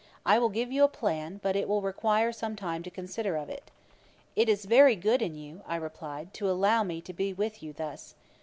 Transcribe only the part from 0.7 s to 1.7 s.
you a plan; but it